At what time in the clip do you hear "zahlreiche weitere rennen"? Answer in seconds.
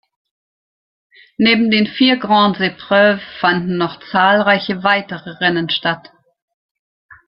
4.11-5.69